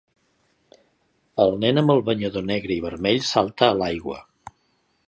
[1.45, 4.21] El nen amb el banyador negre i vermell salta a l'aigua.